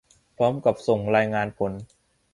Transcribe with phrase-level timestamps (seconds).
[0.37, 1.71] พร้อมกับส่งรายงานผล